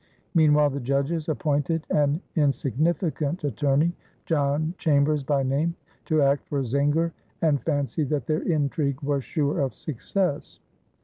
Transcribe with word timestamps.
Meanwhile 0.33 0.71
the 0.71 0.79
judges 0.79 1.29
appointed 1.29 1.85
an 1.91 2.21
insignificant 2.35 3.43
attorney, 3.43 3.93
John 4.25 4.73
Chambers 4.79 5.23
by 5.23 5.43
name, 5.43 5.75
to 6.05 6.23
act 6.23 6.47
for 6.47 6.63
Zenger 6.63 7.11
and 7.43 7.61
fancied 7.61 8.09
that 8.09 8.25
their 8.25 8.41
intrigue 8.41 8.99
was 9.01 9.23
sure 9.23 9.59
of 9.59 9.75
success. 9.75 10.59